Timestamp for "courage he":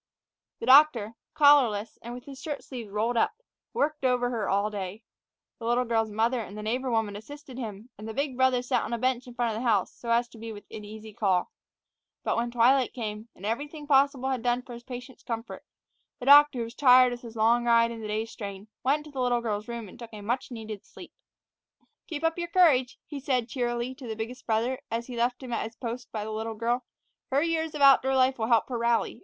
22.47-23.19